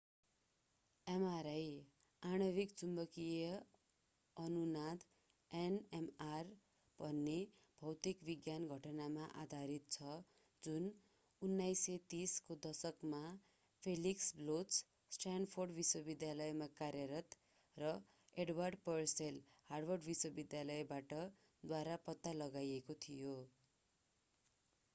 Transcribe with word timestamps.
mri 1.07 1.63
आणविक 2.23 2.71
चुम्बकीय 2.77 3.49
अनुनाद 4.37 5.03
nmr 5.51 6.47
भन्ने 6.99 7.35
भौतिक 7.81 8.23
विज्ञान 8.29 8.65
घटनामा 8.77 9.27
आधारित 9.43 9.85
छ 9.97 10.15
जुन 10.63 10.87
1930 11.41 12.33
को 12.47 12.57
दशकमा 12.63 13.21
felix 13.83 14.31
bloch 14.39 14.79
स्ट्यानफोर्ड 15.11 15.77
विश्वविद्यालयमा 15.77 16.69
कार्यरत 16.81 17.39
र 17.77 17.93
edward 18.37 18.81
purcell 18.89 19.39
हार्वर्ड 19.69 20.11
विश्वविद्यालयबाट 20.11 21.13
द्वारा 21.63 22.03
पत्ता 22.09 22.33
लगाइएको 22.41 22.99
थियो। 23.07 23.39